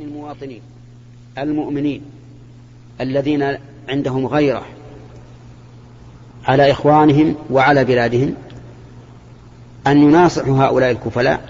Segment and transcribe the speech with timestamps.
[0.00, 0.60] المواطنين
[1.38, 2.02] المؤمنين
[3.00, 3.56] الذين
[3.88, 4.62] عندهم غيرة
[6.44, 8.34] على إخوانهم وعلى بلادهم
[9.86, 11.40] أن يناصحوا هؤلاء الكفلاء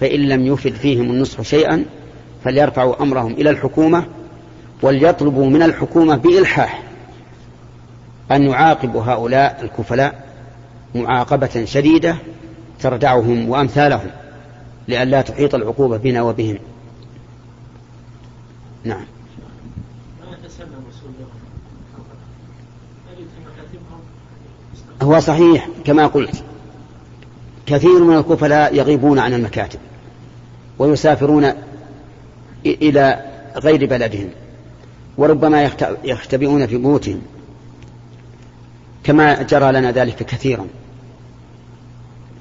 [0.00, 1.84] فإن لم يفد فيهم النصح شيئا
[2.44, 4.04] فليرفعوا أمرهم إلى الحكومة
[4.82, 6.82] وليطلبوا من الحكومة بإلحاح
[8.32, 10.24] أن يعاقبوا هؤلاء الكفلاء
[10.94, 12.16] معاقبة شديدة
[12.80, 14.10] تردعهم وأمثالهم
[14.88, 16.58] لئلا تحيط العقوبة بنا وبهم.
[18.84, 19.04] نعم.
[25.02, 26.42] هو صحيح كما قلت.
[27.66, 29.78] كثير من الكفلاء يغيبون عن المكاتب
[30.78, 31.52] ويسافرون
[32.66, 33.24] إلى
[33.56, 34.30] غير بلدهم
[35.16, 35.70] وربما
[36.04, 37.22] يختبئون في بيوتهم.
[39.04, 40.66] كما جرى لنا ذلك كثيرا.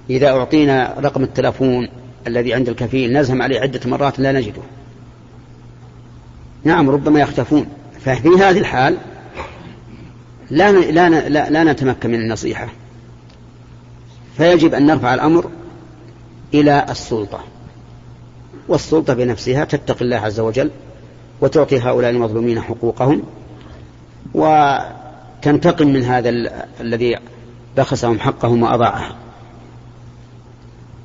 [0.09, 1.89] إذا أعطينا رقم التلفون
[2.27, 4.61] الذي عند الكفيل نزهم عليه عدة مرات لا نجده.
[6.63, 7.67] نعم ربما يختفون.
[7.99, 8.97] ففي هذه الحال
[10.51, 12.69] لا لا لا, لا نتمكن من النصيحة.
[14.37, 15.49] فيجب أن نرفع الأمر
[16.53, 17.39] إلى السلطة
[18.67, 20.71] والسلطة بنفسها تتقي الله عز وجل
[21.41, 23.23] وتعطي هؤلاء المظلومين حقوقهم
[24.33, 26.29] وتنتقم من هذا
[26.81, 27.17] الذي
[27.77, 29.15] بخسهم حقهم وأضاعه.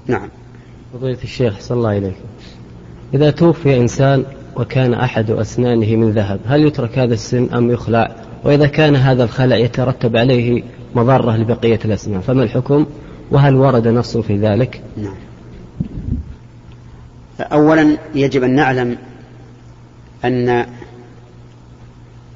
[0.06, 0.28] نعم.
[0.92, 2.12] فضيلة الشيخ صلى الله عليه
[3.14, 4.24] إذا توفي إنسان
[4.56, 6.41] وكان أحد أسنانه من ذهب.
[6.47, 10.62] هل يترك هذا السن أم يخلع؟ وإذا كان هذا الخلع يترتب عليه
[10.94, 12.86] مضرة لبقية الأسنان فما الحكم؟
[13.30, 15.16] وهل ورد نص في ذلك؟ نعم.
[17.41, 18.96] أولا يجب أن نعلم
[20.24, 20.66] أن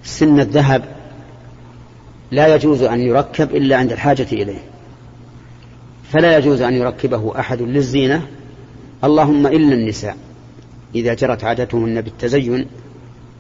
[0.03, 0.85] سن الذهب
[2.31, 4.59] لا يجوز أن يركب إلا عند الحاجة إليه.
[6.13, 8.27] فلا يجوز أن يركبه أحد للزينة.
[9.05, 10.17] اللهم إلا النساء.
[10.95, 12.67] إذا جرت عادتهن بالتزين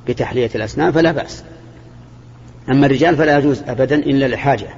[0.09, 1.45] بتحلية الأسنان فلا بأس.
[2.69, 4.69] أما الرجال فلا يجوز أبدا إلا لحاجة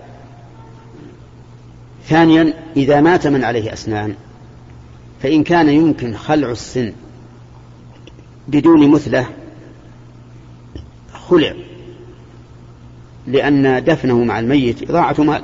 [2.07, 4.15] ثانيا إذا مات من عليه أسنان
[5.23, 6.93] فإن كان يمكن خلع السن
[8.49, 9.27] بدون مثلة
[11.13, 11.55] خلع
[13.27, 15.43] لأن دفنه مع الميت إضاعة مال.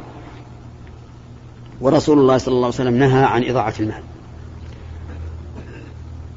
[1.80, 4.02] ورسول الله صلى الله عليه وسلم نهى عن إضاعة المال.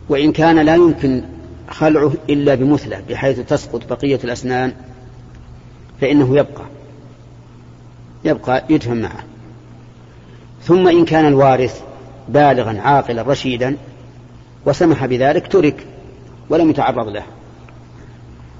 [0.09, 1.23] وإن كان لا يمكن
[1.69, 4.73] خلعه إلا بمثلة بحيث تسقط بقية الأسنان
[6.01, 6.63] فإنه يبقى
[8.25, 9.23] يبقى يدفن معه.
[10.63, 11.81] ثم إن كان الوارث
[12.29, 13.77] بالغا عاقلا رشيدا
[14.65, 15.87] وسمح بذلك ترك
[16.49, 17.23] ولم يتعرض له.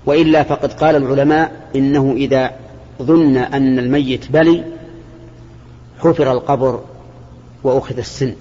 [0.05, 2.51] وإلا فقد قال العلماء إنه إذا
[3.01, 4.63] ظن أن الميت بلي
[5.99, 6.83] حفر القبر
[7.63, 8.35] وأخذ السن.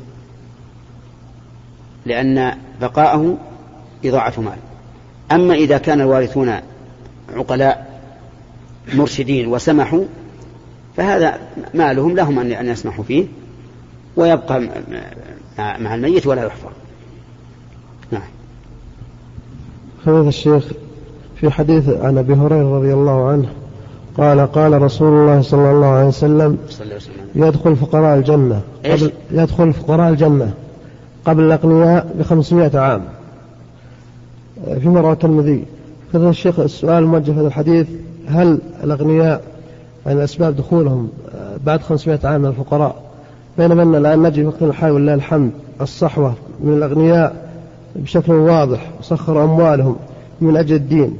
[2.09, 3.37] لأن بقاءه
[4.05, 4.59] إضاعة مال.
[5.33, 6.53] أما إذا كان الوارثون
[7.35, 8.01] عقلاء
[8.95, 10.05] مرشدين وسمحوا
[10.97, 11.39] فهذا
[11.75, 13.27] مالهم لهم أن يسمحوا فيه
[14.17, 14.61] ويبقى
[15.59, 16.71] مع الميت ولا يحفر.
[18.11, 18.23] نعم.
[20.05, 20.65] فضيلة الشيخ
[21.37, 23.49] في حديث عن أبي هريرة رضي الله عنه
[24.17, 26.59] قال قال رسول الله صلى الله عليه وسلم
[27.35, 28.61] يدخل فقراء الجنة.
[29.31, 30.53] يدخل فقراء الجنة.
[31.25, 33.03] قبل الأغنياء بخمسمائة عام.
[34.81, 35.65] في مرة الترمذي
[36.13, 37.87] فضل الشيخ السؤال الموجه في هذا الحديث
[38.29, 39.43] هل الأغنياء
[40.07, 41.09] يعني أسباب دخولهم
[41.67, 43.03] بعد خمسمائة عام من الفقراء؟
[43.59, 47.49] بينما أن الآن نجد وقت الحال ولله الحمد الصحوة من الأغنياء
[47.97, 49.97] بشكل واضح وسخروا أموالهم
[50.41, 51.17] من أجل الدين.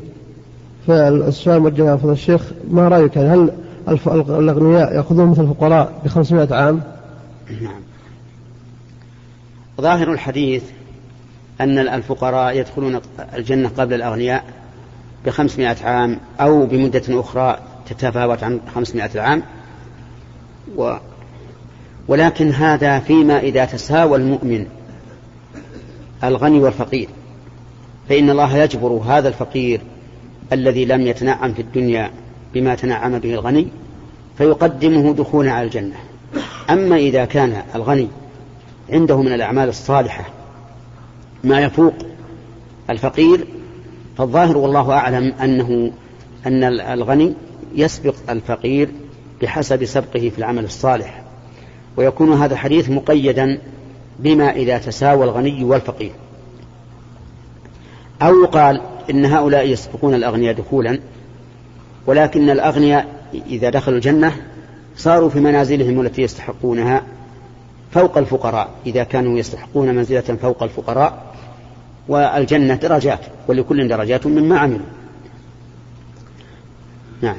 [0.87, 3.51] فالسؤال موجه فضل الشيخ ما رأيك؟ هل
[4.29, 6.81] الأغنياء يأخذون مثل الفقراء بخمسمائة عام؟
[7.63, 7.88] نعم.
[9.81, 10.63] ظاهر الحديث
[11.61, 13.01] أن الفقراء يدخلون
[13.35, 14.45] الجنة قبل الأغنياء
[15.27, 19.43] بخمسمائة عام أو بمدة أخرى تتفاوت عن خمسمائة عام.
[20.77, 20.97] و
[22.09, 24.67] ولكن هذا فيما إذا تساوى المؤمن
[26.25, 27.09] الغني والفقير.
[28.09, 29.81] فإن الله يجبر هذا الفقير
[30.53, 32.11] الذي لم يتنعم في الدنيا
[32.55, 33.69] بما تنعم به الغني
[34.39, 35.97] فيقدمه دخولا على الجنة.
[36.71, 38.09] أما إذا كان الغني
[38.93, 40.25] عنده من الأعمال الصالحة
[41.45, 41.95] ما يفوق
[42.91, 43.47] الفقير
[44.19, 45.93] فالظاهر والله أعلم أنه
[46.47, 47.35] أن الغني
[47.75, 48.89] يسبق الفقير
[49.43, 51.23] بحسب سبقه في العمل الصالح
[51.97, 53.59] ويكون هذا الحديث مقيدا
[54.19, 56.13] بما إذا تساوى الغني والفقير.
[58.23, 58.81] أو يقال
[59.11, 61.01] إن هؤلاء يسبقون الأغنياء دخولا
[62.07, 63.07] ولكن الأغنياء
[63.47, 64.33] إذا دخلوا الجنة
[64.97, 67.03] صاروا في منازلهم التي يستحقونها
[67.91, 71.35] فوق الفقراء إذا كانوا يستحقون منزلة فوق الفقراء
[72.09, 74.87] والجنة درجات ولكل درجات مما عملوا.
[77.23, 77.37] نعم.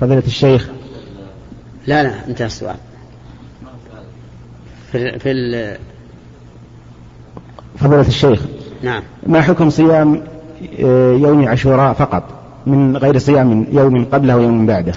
[0.00, 0.68] فضيلة الشيخ.
[1.86, 2.76] لا لا انتهى السؤال.
[4.92, 5.78] في في
[7.78, 8.42] فضيلة الشيخ.
[8.82, 9.02] نعم.
[9.26, 10.22] ما حكم صيام
[10.80, 12.22] آه، يوم عاشوراء فقط
[12.66, 14.92] من غير صيام يوم قبله ويوم بعده؟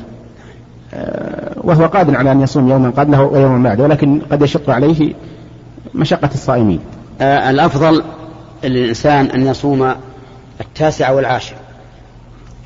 [1.70, 5.14] وهو قادر على أن يصوم يوما قبله ويوما بعده ولكن قد يشق عليه
[5.96, 6.80] مشقة الصائمين.
[7.22, 8.04] آه الأفضل
[8.64, 9.96] للإنسان أن يصوم
[10.62, 11.56] التاسع والعاشر.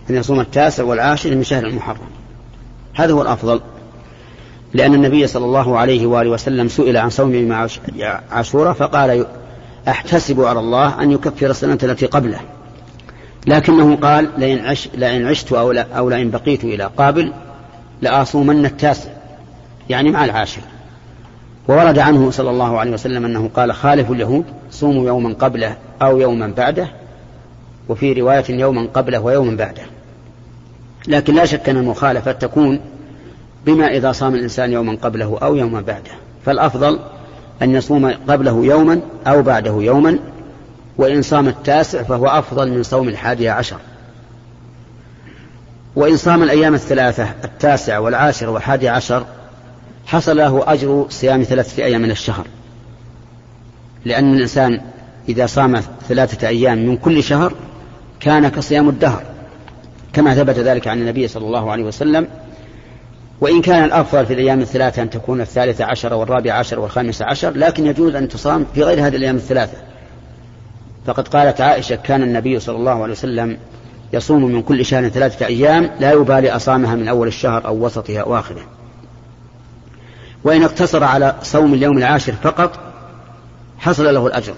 [0.10, 2.08] أن يصوم التاسع والعاشر من شهر المحرم.
[2.94, 3.62] هذا هو الأفضل.
[4.74, 7.68] لأن النبي صلى الله عليه وآله وسلم سئل عن صوم يوم
[8.32, 9.26] عاشوراء فقال
[9.88, 12.40] أحتسب على الله أن يكفر السنة التي قبله.
[13.48, 17.34] لكنه قال لئن, عش لئن عشت أو, لئن بقيت إلى قابل
[18.04, 19.10] لأصومن التاسع
[19.90, 20.62] يعني مع العاشر.
[21.68, 26.48] وورد عنه صلى الله عليه وسلم أنه قال خالف اليهود صوموا يوما قبله أو يوما
[26.58, 26.88] بعده
[27.90, 29.82] وفي رواية يوما قبله ويوما بعده.
[31.08, 32.80] لكن لا شك أن المخالفة تكون
[33.66, 36.12] بما إذا صام الإنسان يوما قبله أو يوما بعده.
[36.46, 37.00] فالأفضل
[37.62, 40.20] أن يصوم قبله يوما أو بعده يوما
[40.98, 43.78] وإن صام التاسع فهو أفضل من صوم الحادي عشر.
[45.96, 49.26] وإن صام الأيام الثلاثة التاسع والعاشر والحادي عشر
[50.06, 52.48] حصل له أجر صيام ثلاثة أيام من الشهر.
[54.06, 54.82] لأن الإنسان
[55.30, 57.54] إذا صام ثلاثة أيام من كل شهر
[58.20, 59.24] كان كصيام الدهر
[60.14, 62.28] كما ثبت ذلك عن النبي صلى الله عليه وسلم.
[63.42, 67.86] وإن كان الأفضل في الأيام الثلاثة أن تكون الثالثة عشر والرابعة عشر والخامسة عشر لكن
[67.86, 69.78] يجوز أن تصام في غير هذه الأيام الثلاثة.
[71.06, 73.58] فقد قالت عائشة كان النبي صلى الله عليه وسلم
[74.14, 78.40] يصوم من كل شهر ثلاثة أيام لا يبالي أصامها من أول الشهر أو وسطه أو
[78.40, 78.62] آخره.
[80.44, 82.80] وإن اقتصر على صوم اليوم العاشر فقط
[83.80, 84.54] حصل له الأجر.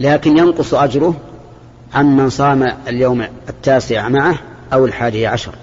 [0.00, 1.14] لكن ينقص أجره
[1.94, 4.38] عمن صام اليوم التاسع معه
[4.72, 5.54] أو الحادي عشر.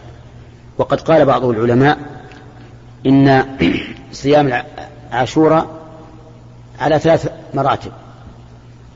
[0.78, 1.98] وقد قال بعض العلماء
[3.06, 3.46] إن
[4.12, 4.64] صيام
[5.12, 5.68] عاشوراء
[6.80, 7.92] على ثلاث مراتب.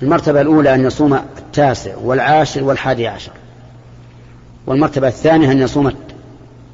[0.01, 3.31] المرتبة الأولى أن يصوم التاسع والعاشر والحادي عشر.
[4.68, 5.94] والمرتبة الثانية أن يصوم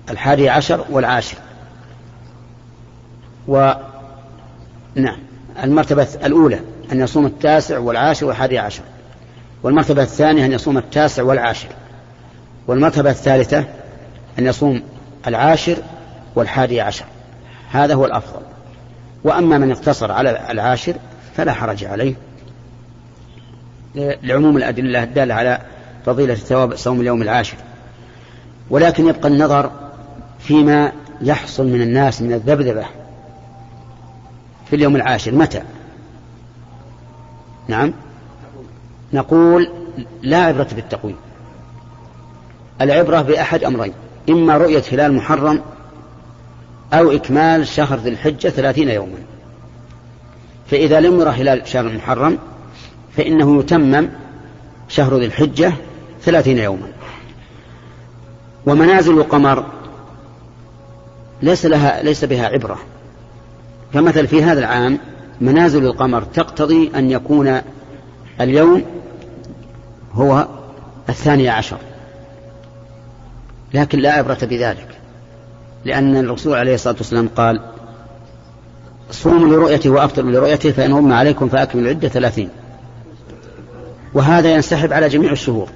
[0.09, 1.37] الحادي عشر والعاشر.
[3.47, 3.73] و
[4.95, 5.17] نعم
[5.63, 6.59] المرتبة الأولى
[6.91, 8.81] أن يصوم التاسع والعاشر والحادي عشر.
[9.63, 11.67] والمرتبة الثانية أن يصوم التاسع والعاشر.
[12.67, 13.65] والمرتبة الثالثة
[14.39, 14.81] أن يصوم
[15.27, 15.77] العاشر
[16.35, 17.05] والحادي عشر.
[17.71, 18.41] هذا هو الأفضل.
[19.23, 20.93] وأما من اقتصر على العاشر
[21.35, 22.13] فلا حرج عليه.
[23.95, 25.61] لعموم الأدلة الدالة على
[26.05, 27.57] فضيلة ثواب صوم اليوم العاشر.
[28.69, 29.71] ولكن يبقى النظر
[30.39, 32.85] فيما يحصل من الناس من الذبذبة
[34.69, 35.31] في اليوم العاشر.
[35.31, 35.61] متى؟
[37.67, 37.93] نعم.
[39.13, 39.69] نقول
[40.21, 41.15] لا عبرة بالتقويم.
[42.81, 43.93] العبرة بأحد أمرين.
[44.29, 45.61] إما رؤية هلال محرم
[46.93, 49.17] أو إكمال شهر ذي الحجة ثلاثين يوما.
[50.71, 52.37] فإذا لم يرى هلال شهر المحرم
[53.17, 54.09] فإنه يتمم
[54.87, 55.73] شهر ذي الحجة
[56.21, 56.87] ثلاثين يوما.
[58.65, 59.65] ومنازل القمر
[61.41, 62.77] ليس لها ليس بها عبرة.
[63.93, 64.99] فمثل في هذا العام
[65.41, 67.61] منازل القمر تقتضي أن يكون
[68.41, 68.83] اليوم
[70.13, 70.47] هو
[71.09, 71.77] الثاني عشر.
[73.73, 74.87] لكن لا عبرة بذلك
[75.85, 77.61] لأن الرسول عليه الصلاة والسلام قال
[79.11, 82.49] صوموا لرؤيته وأفطروا لرؤيته فإن غم عليكم فأكملوا العدة ثلاثين
[84.13, 85.69] وهذا ينسحب على جميع الشهور.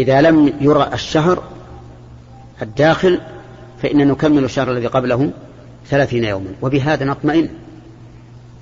[0.00, 1.42] إذا لم يرى الشهر
[2.62, 3.20] الداخل
[3.82, 5.30] فإن نكمل الشهر الذي قبله
[5.86, 6.50] ثلاثين يوما.
[6.62, 7.48] وبهذا نطمئن.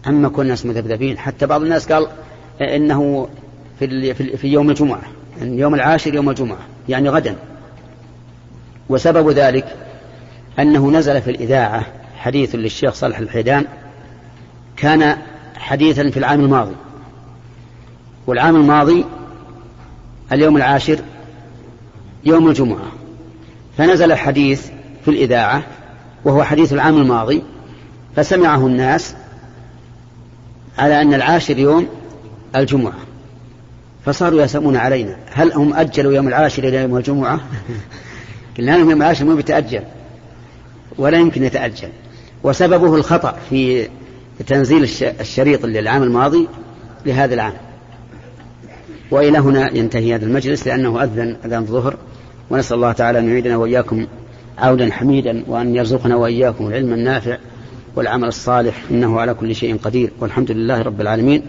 [0.07, 2.07] أما كنا الناس مذبذبين حتى بعض الناس قال
[2.61, 3.29] إنه
[3.79, 5.03] في, في يوم الجمعة
[5.39, 7.37] يعني يوم العاشر يوم الجمعة يعني غدا.
[8.89, 9.77] وسبب ذلك
[10.59, 13.65] أنه نزل في الإذاعة حديث للشيخ صالح الحيدان
[14.77, 15.17] كان
[15.57, 16.75] حديثا في العام الماضي.
[18.27, 19.05] والعام الماضي
[20.33, 20.99] اليوم العاشر
[22.25, 22.93] يوم الجمعة.
[23.79, 24.67] فنزل الحديث
[25.05, 25.63] في الإذاعة
[26.25, 27.43] وهو حديث العام الماضي
[28.17, 29.15] فسمعه الناس
[30.79, 31.89] على أن العاشر يوم
[32.57, 32.99] الجمعة.
[34.07, 37.41] فصاروا يسمون علينا هل هم أجلوا يوم العاشر إلى يوم الجمعة؟
[38.59, 39.83] لهم يوم العاشر مو بيتأجل
[40.99, 41.89] ولا يمكن يتأجل.
[42.43, 43.89] وسببه الخطأ في
[44.47, 44.89] تنزيل
[45.21, 46.49] الشريط للعام الماضي
[47.07, 47.55] لهذا العام.
[49.11, 51.97] وإلى هنا ينتهي هذا المجلس لأنه أذن أذان الظهر.
[52.51, 54.07] ونسأل الله تعالى أن يعيدنا وإياكم
[54.59, 57.39] عودا حميدا وأن يرزقنا وإياكم العلم النافع
[57.97, 61.43] والعمل الصالح إنه على كل شيء قدير والحمد لله رب العالمين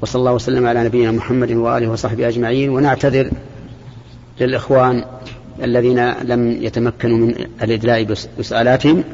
[0.00, 3.30] وصلى الله وسلم على نبينا محمد وآله وصحبه أجمعين ونعتذر
[4.40, 5.04] للإخوان
[5.62, 8.06] الذين لم يتمكنوا من الإدلاء
[8.38, 9.04] بسؤالاتهم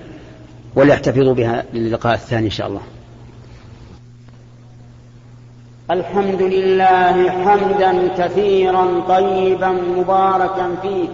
[0.76, 2.81] وليحتفظوا بها للقاء الثاني إن شاء الله.
[5.91, 11.09] الحمد لله حمدا كثيرا طيبا مباركا فيه.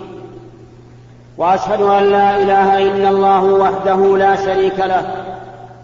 [1.39, 5.11] وأشهد أن لا إله إلا الله وحده لا شريك له.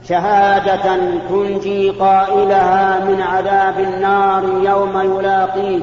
[0.09, 0.97] شهادة
[1.29, 5.81] تنجي قائلها من عذاب النار يوم يلاقيه.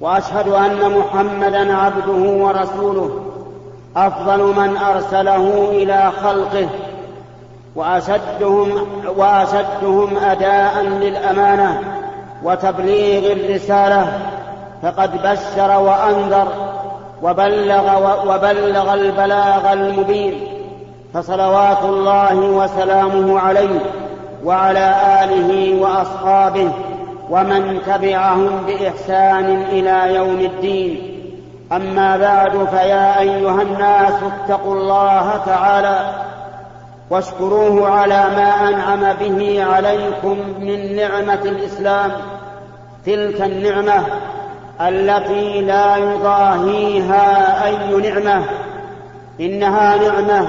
[0.00, 3.20] وأشهد أن محمدا عبده ورسوله.
[3.96, 6.68] أفضل من أرسله إلى خلقه.
[7.76, 8.86] واشدهم
[9.16, 11.80] وأشدهم أداء للأمانة
[12.44, 14.18] وتبليغ الرسالة
[14.82, 16.48] فقد بشر وأنذر
[17.22, 20.40] وبلغ وبلغ البلاغ المبين
[21.14, 23.80] فصلوات الله وسلامه عليه
[24.44, 26.70] وعلى آله وأصحابه
[27.30, 31.16] ومن تبعهم بإحسان إلى يوم الدين.
[31.72, 36.19] أما بعد فيا أيها الناس اتقوا الله تعالى
[37.10, 42.12] واشكروه على ما أنعم به عليكم من نعمة الإسلام.
[43.06, 44.06] تلك النعمة
[44.80, 48.44] التي لا يضاهيها أي نعمة.
[49.40, 50.48] إنها نعمة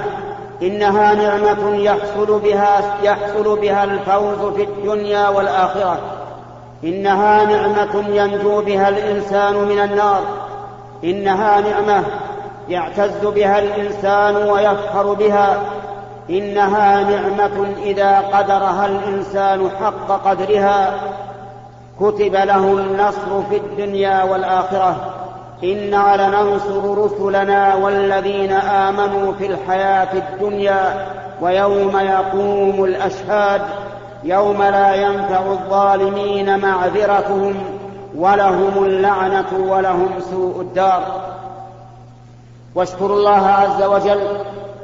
[0.61, 5.99] إنها نعمة يحصل بها يحصل بها الفوز في الدنيا والآخرة.
[6.83, 10.21] إنها نعمة ينجو بها الإنسان من النار.
[11.03, 12.03] إنها نعمة
[12.69, 15.59] يعتز بها الإنسان ويفخر بها.
[16.29, 20.93] إنها نعمة إذا قدرها الإنسان حق قدرها.
[21.99, 24.95] كتب له النصر في الدنيا والآخرة.
[25.63, 31.07] أنا لننصر رسلنا والذين آمنوا في الحياة الدنيا
[31.41, 33.61] ويوم يقوم الأشهاد.
[34.23, 37.55] يوم لا ينفع الظالمين معذرتهم
[38.15, 41.03] ولهم اللعنة ولهم سوء الدار.
[42.75, 44.19] واشكروا الله عز وجل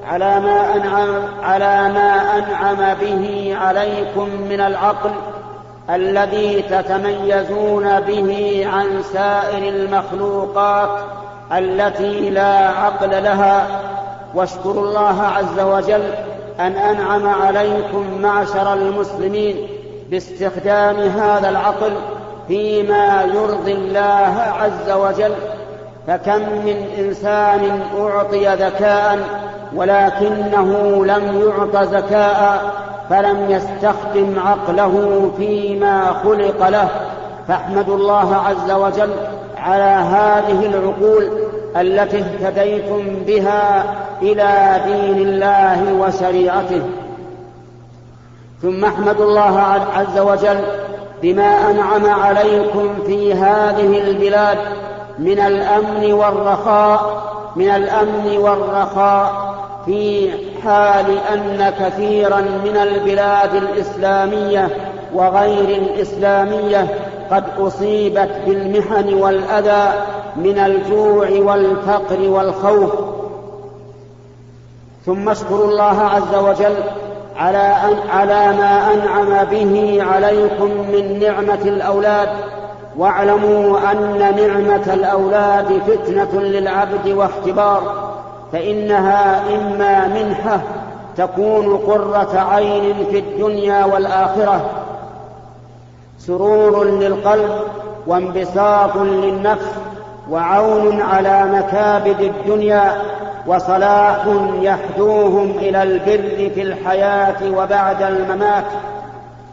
[0.10, 1.10] على ما أنعم
[1.44, 5.12] على ما أنعم به عليكم من العقل
[5.90, 10.90] الذي تتميزون به عن سائر المخلوقات
[11.52, 13.68] التي لا عقل لها.
[14.36, 16.04] واشكروا الله عز وجل
[16.60, 19.68] أن أنعم عليكم معشر المسلمين
[20.10, 21.92] باستخدام هذا العقل
[22.48, 25.34] فيما يرضي الله عز وجل.
[26.08, 29.20] فكم من إنسان أعطي ذكاء
[29.76, 32.62] ولكنه لم يعط ذكاء
[33.10, 36.88] فلم يستخدم عقله فيما خلق له.
[37.48, 39.12] فاحمدوا الله عز وجل
[39.58, 41.30] على هذه العقول
[41.76, 43.84] التي اهتديتم بها
[44.22, 46.82] إلى دين الله وشريعته.
[48.62, 49.60] ثم احمدوا الله
[49.96, 50.60] عز وجل
[51.22, 54.58] بما أنعم عليكم في هذه البلاد
[55.20, 57.24] من الأمن والرخاء
[57.56, 59.47] من الأمن والرخاء
[59.88, 60.30] في
[60.64, 64.70] حال أن كثيرا من البلاد الإسلامية
[65.14, 66.88] وغير الإسلامية
[67.32, 69.94] قد أصيبت بالمحن والأذى
[70.36, 72.92] من الجوع والفقر والخوف.
[75.06, 76.76] ثم اشكروا الله عز وجل
[77.38, 82.30] على, أن على ما أنعم به عليكم من نعمة الأولاد.
[82.98, 88.07] واعلموا أن نعمة الأولاد فتنة للعبد واختبار.
[88.52, 90.60] فإنها إما منحة
[91.18, 94.70] تكون قرة عين في الدنيا والآخرة.
[96.20, 97.52] سرور للقلب
[98.08, 99.72] وانبساط للنفس
[100.30, 103.02] وعون على مكابد الدنيا
[103.48, 104.26] وصلاح
[104.62, 108.66] يحدوهم إلى البر في الحياة وبعد الممات.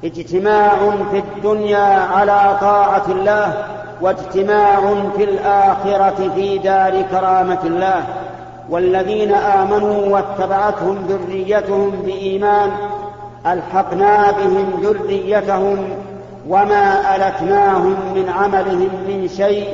[0.05, 0.71] اجتماع
[1.11, 3.53] في الدنيا على طاعة الله
[4.01, 4.81] واجتماع
[5.17, 8.05] في الآخرة في دار كرامة الله.
[8.71, 12.71] والذين آمنوا واتبعتهم ذريتهم بإيمان
[13.47, 15.89] ألحقنا بهم ذريتهم
[16.49, 19.69] وما ألتناهم من عملهم من شيء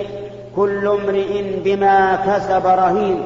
[0.57, 3.23] كل امرئ بما كسب رهين.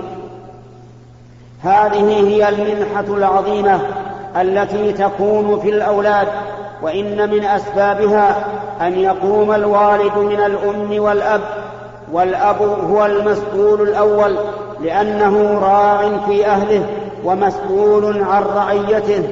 [1.63, 3.81] هذه هي المنحة العظيمة
[4.37, 6.29] التي تكون في الأولاد
[6.83, 8.37] وإن من أسبابها
[8.81, 11.41] أن يقوم الوالد من الأم والأب
[12.15, 14.37] والأب هو المسؤول الأول
[14.83, 16.87] لأنه راع في أهله
[17.25, 19.23] ومسؤول عن رعيته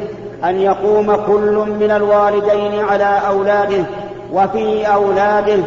[0.44, 3.84] أن يقوم كل من الوالدين على أولاده
[4.32, 5.62] وفي أولاده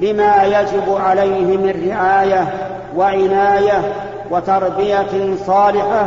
[0.00, 2.44] بما يجب عليه من رعاية
[2.96, 3.92] وعناية
[4.30, 6.06] وتربية صالحة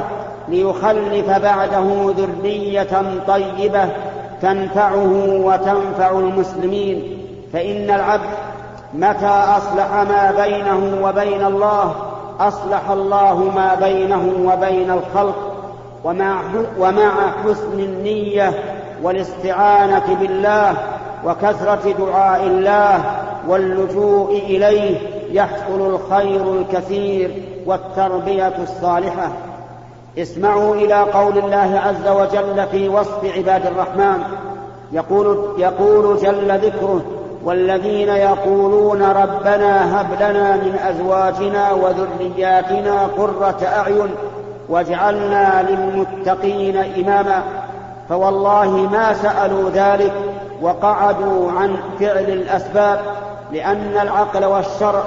[0.49, 3.89] ليخلف بعده ذرية طيبة
[4.41, 7.17] تنفعه وتنفع المسلمين.
[7.53, 8.48] فإن العبد
[8.93, 11.95] متى أصلح ما بينه وبين الله؟
[12.39, 15.35] أصلح الله ما بينه وبين الخلق
[16.03, 16.41] ومع
[16.79, 17.11] ومع
[17.43, 18.53] حسن النية
[19.03, 20.73] والاستعانة بالله
[21.25, 23.03] وكثرة دعاء الله
[23.47, 24.97] واللجوء إليه
[25.31, 29.31] يحصل الخير الكثير والتربية الصالحة.
[30.17, 34.23] اسمعوا إلى قول الله عز وجل في وصف عباد الرحمن.
[34.91, 37.01] يقول, يقول جل ذكره
[37.45, 44.09] والذين يقولون ربنا هب لنا من أزواجنا وذرياتنا قرة أعين
[44.69, 47.43] واجعلنا للمتقين إماما.
[48.09, 50.13] فوالله ما سألوا ذلك
[50.61, 52.99] وقعدوا عن فعل الأسباب
[53.51, 55.03] لأن العقل والشرع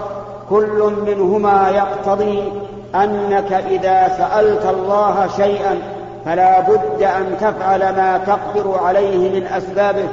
[0.51, 2.53] كل منهما يقتضي
[2.95, 5.79] أنك إذا سألت الله شيئا
[6.25, 10.09] فلا بد أن تفعل ما تقدر عليه من أسبابه.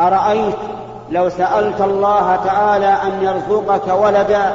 [0.00, 0.56] أرأيت
[1.10, 4.52] لو سألت الله تعالى أن يرزقك ولدا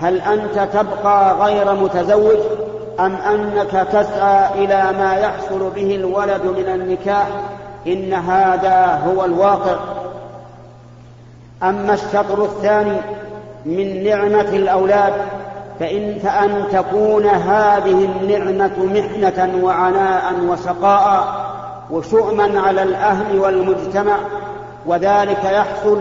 [0.00, 2.38] هل أنت تبقى غير متزوج
[3.00, 7.28] أم أنك تسعى إلى ما يحصل به الولد من النكاح؟
[7.86, 9.76] إن هذا هو الواقع.
[11.62, 12.96] أما الشطر الثاني
[13.66, 15.12] من نعمة الأولاد
[15.80, 21.24] فإن فأن تكون هذه النعمة محنة وعناء وشقاء
[21.90, 24.16] وشؤما على الأهل والمجتمع
[24.86, 25.98] وذلك يحصل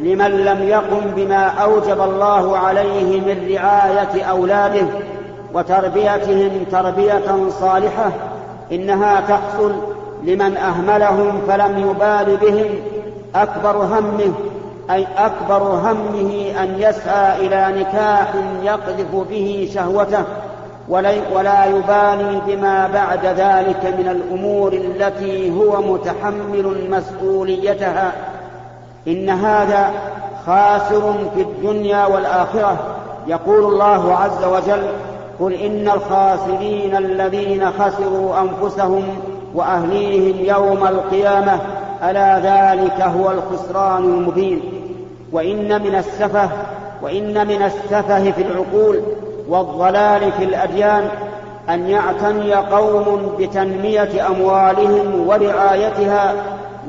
[0.00, 4.86] لمن لم يقم بما أوجب الله عليه من رعاية أولاده
[5.54, 8.12] وتربيتهم تربية صالحة
[8.72, 9.72] إنها تحصل
[10.24, 12.66] لمن أهملهم فلم يبال بهم
[13.34, 14.32] أكبر همه
[14.90, 18.32] أي أكبر همه أن يسعى إلى نكاح
[18.62, 20.24] يقذف به شهوته.
[20.88, 28.12] ولا يبالي بما بعد ذلك من الأمور التي هو متحمل مسؤوليتها.
[29.08, 29.90] إن هذا
[30.46, 32.76] خاسر في الدنيا والآخرة.
[33.26, 34.86] يقول الله عز وجل
[35.40, 39.02] قل إن الخاسرين الذين خسروا أنفسهم
[39.54, 41.60] وأهليهم يوم القيامة
[42.02, 44.60] ألا ذلك هو الخسران المبين.
[45.32, 46.48] وإن من السفه
[47.02, 49.00] وإن من السفه في العقول
[49.48, 51.08] والضلال في الأديان
[51.68, 56.34] أن يعتني قوم بتنمية أموالهم ورعايتها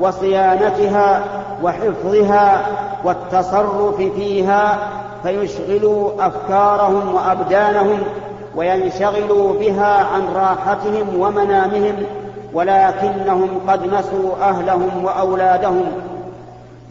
[0.00, 1.22] وصيانتها
[1.62, 2.62] وحفظها
[3.04, 4.78] والتصرف فيها
[5.22, 7.98] فيشغلوا أفكارهم وأبدانهم
[8.56, 11.94] وينشغلوا بها عن راحتهم ومنامهم
[12.52, 15.86] ولكنهم قد نسوا أهلهم وأولادهم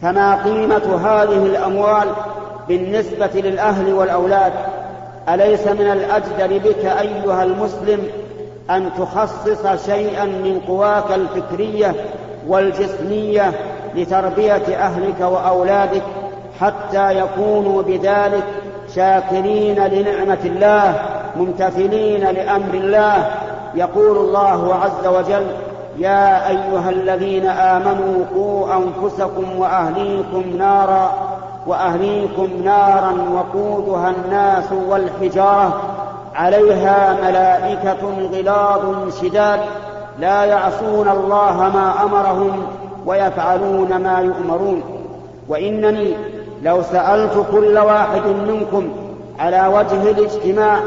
[0.02, 2.08] فما قيمة هذه الأموال
[2.68, 4.52] بالنسبة للأهل والأولاد
[5.28, 8.06] أليس من الأجدر بك أيها المسلم
[8.70, 11.94] أن تخصص شيئا من قواك الفكرية
[12.48, 13.52] والجسمية
[13.94, 16.02] لتربية أهلك وأولادك
[16.60, 18.44] حتى يكونوا بذلك
[18.94, 21.02] شاكرين لنعمة الله
[21.36, 23.30] ممتثلين لأمر الله.
[23.74, 25.46] يقول الله عز وجل
[25.98, 31.29] يا أيها الذين آمنوا قوا أنفسكم وأهليكم نارا
[31.66, 35.80] وأهليكم نارا وقودها الناس والحجارة.
[36.34, 39.60] عليها ملائكة غلاظ شداد.
[40.18, 42.62] لا يعصون الله ما أمرهم
[43.06, 44.82] ويفعلون ما يؤمرون.
[45.48, 46.14] وإنني
[46.62, 48.88] لو سألت كل واحد منكم
[49.38, 50.78] على وجه الاجتماع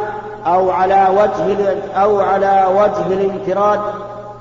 [0.46, 3.80] أو على وجه أو على وجه الانفراد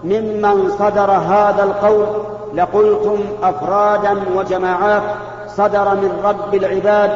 [0.05, 2.07] ممن صدر هذا القول
[2.55, 5.03] لقلتم أفرادا وجماعات.
[5.57, 7.11] صدر من رب العباد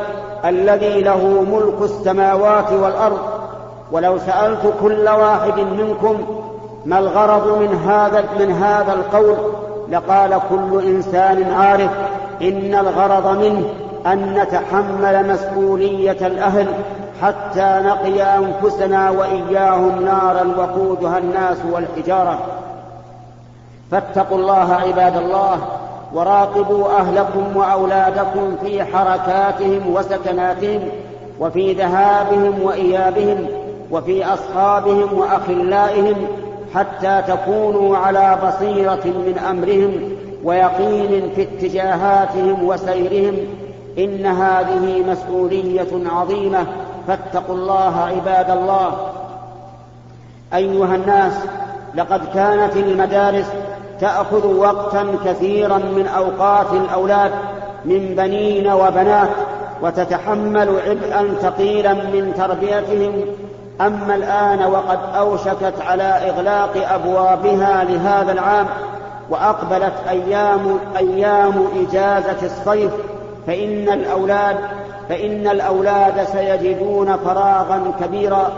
[0.45, 3.19] الذي له ملك السماوات والأرض.
[3.93, 6.17] ولو سألت كل واحد منكم
[6.85, 9.37] ما الغرض من هذا من هذا القول
[9.89, 11.91] لقال كل إنسان عارف
[12.43, 13.65] إن الغرض منه
[14.07, 16.67] أن نتحمل مسؤولية الأهل
[17.23, 22.39] حتى نقي أنفسنا وإياهم نارا وقودها الناس والحجارة.
[23.91, 25.59] فاتقوا الله عباد الله
[26.13, 30.81] وراقبوا أهلكم وأولادكم في حركاتهم وسكناتهم
[31.41, 33.47] وفي ذهابهم وإيابهم
[33.91, 36.17] وفي أصحابهم وأخلائهم
[36.75, 43.37] حتى تكونوا على بصيرة من أمرهم ويقين في اتجاهاتهم وسيرهم
[43.99, 46.67] إن هذه مسؤولية عظيمة
[47.09, 48.97] فاتقوا الله عباد الله.
[50.55, 51.33] أيها الناس
[51.95, 53.47] لقد كانت المدارس
[54.01, 57.31] تأخذ وقتا كثيرا من أوقات الأولاد
[57.85, 59.29] من بنين وبنات
[59.83, 63.25] وتتحمل عبئا ثقيلا من تربيتهم.
[63.81, 68.67] أما الآن وقد أوشكت على إغلاق أبوابها لهذا العام
[69.31, 72.93] وأقبلت أيام أيام إجازة الصيف
[73.47, 74.57] فإن الأولاد
[75.09, 78.51] فإن الأولاد سيجدون فراغا كبيرا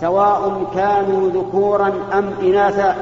[0.00, 2.94] سواء كانوا ذكورا أم إناثا.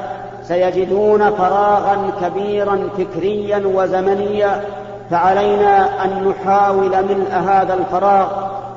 [0.47, 4.61] سيجدون فراغا كبيرا فكريا وزمنيا
[5.09, 8.27] فعلينا أن نحاول ملء هذا الفراغ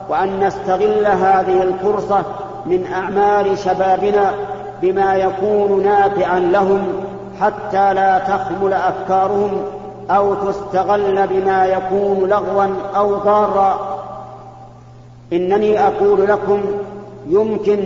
[0.09, 2.23] وأن نستغل هذه الفرصة
[2.67, 4.35] من أعمال شبابنا
[4.83, 6.83] بما يكون نافعا لهم
[7.41, 9.51] حتى لا تخمل أفكارهم
[10.11, 13.99] أو تستغل بما يكون لغوا أو ضارا.
[15.33, 16.61] إنني أقول لكم
[17.27, 17.85] يمكن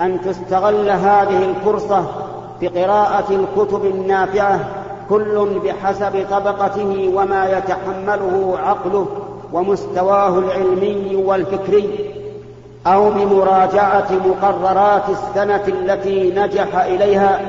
[0.00, 2.04] أن تستغل هذه الفرصة
[2.60, 4.60] بقراءة الكتب النافعة
[5.08, 9.06] كل بحسب طبقته وما يتحمله عقله
[9.52, 12.14] ومستواه العلمي والفكري
[12.86, 17.40] أو بمراجعة مقررات السنة التي نجح إليها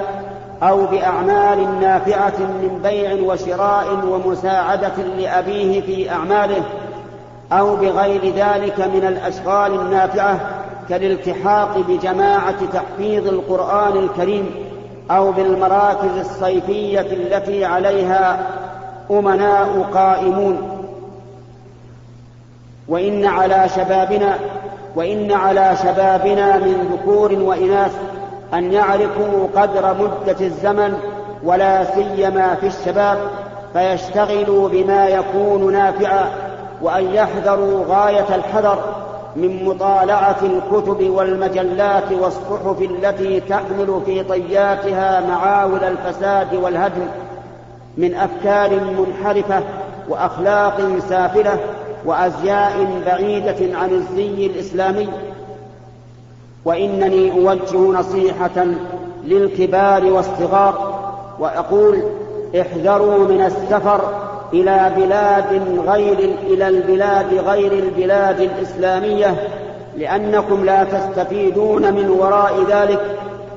[0.63, 6.63] أو بأعمال نافعة من بيع وشراء ومساعدة لأبيه في أعماله
[7.51, 10.39] أو بغير ذلك من الأشغال النافعة
[10.89, 14.70] كالالتحاق بجماعة تحفيظ القرآن الكريم.
[15.11, 18.47] أو بالمراكز الصيفية التي عليها
[19.11, 20.81] أمناء قائمون.
[22.87, 24.35] وإن على شبابنا
[24.95, 27.91] وإن على شبابنا من ذكور وإناث
[28.53, 30.97] أن يعرفوا قدر مدة الزمن
[31.43, 33.17] ولا سيما في الشباب
[33.73, 36.25] فيشتغلوا بما يكون نافعا
[36.81, 38.83] وأن يحذروا غاية الحذر
[39.35, 47.07] من مطالعة الكتب والمجلات والصحف التي تحمل في طياتها معاول الفساد والهدم
[47.97, 49.63] من أفكار منحرفة
[50.09, 51.59] وأخلاق سافلة
[52.05, 55.09] وأزياء بعيدة عن الزي الإسلامي.
[56.65, 58.65] وإنني أوجه نصيحة
[59.23, 60.99] للكبار والصغار
[61.39, 62.03] وأقول
[62.61, 64.20] احذروا من السفر
[64.53, 69.35] إلى بلاد غير إلى البلاد غير البلاد الإسلامية
[69.97, 73.01] لأنكم لا تستفيدون من وراء ذلك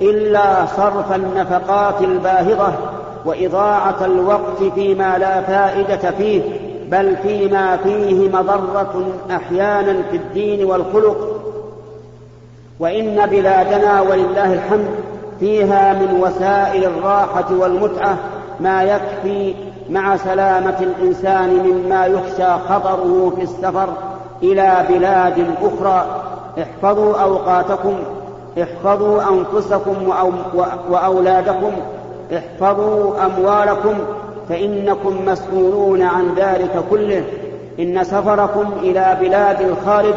[0.03, 2.73] إلا صرف النفقات الباهظة
[3.25, 6.43] وإضاعة الوقت فيما لا فائدة فيه
[6.91, 11.41] بل فيما فيه مضرة أحيانا في الدين والخلق.
[12.81, 14.89] وإن بلادنا ولله الحمد
[15.41, 18.19] فيها من وسائل الراحة والمتعة
[18.61, 19.55] ما يكفي
[19.91, 23.89] مع سلامة الإنسان مما يخشى خطره في السفر
[24.43, 26.07] إلى بلاد أخرى.
[26.63, 27.95] احفظوا أوقاتكم
[28.63, 29.95] احفظوا أنفسكم
[30.91, 31.73] وأولادكم
[32.37, 33.95] احفظوا أموالكم
[34.49, 37.25] فإنكم مسؤولون عن ذلك كله.
[37.81, 40.15] إن سفركم إلى بلاد الخارج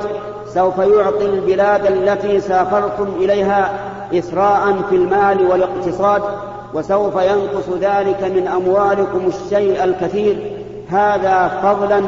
[0.53, 3.71] سوف يعطي البلاد التي سافرتم إليها
[4.13, 6.21] إسراء في المال والاقتصاد
[6.77, 10.37] وسوف ينقص ذلك من أموالكم الشيء الكثير.
[10.89, 12.01] هذا فضلا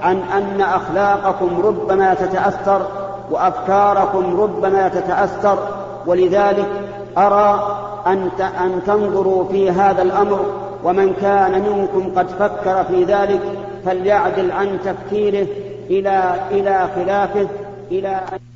[0.00, 2.86] عن أن أخلاقكم ربما تتأثر
[3.30, 5.58] وأفكاركم ربما تتأثر.
[6.06, 6.66] ولذلك
[7.18, 10.40] أرى أن أن تنظروا في هذا الأمر
[10.84, 13.40] ومن كان منكم قد فكر في ذلك
[13.84, 15.46] فليعدل عن تفكيره
[15.90, 17.46] إلى إلى خلافه
[17.90, 18.51] إلى أن